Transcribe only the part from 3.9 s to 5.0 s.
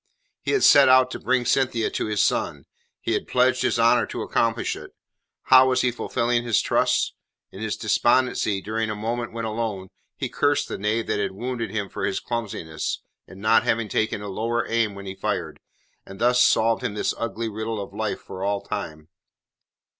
to accomplish it.